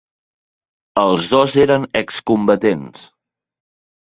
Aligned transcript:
Els 1.01 1.27
dos 1.35 1.53
eren 1.65 1.85
excombatents. 2.01 3.05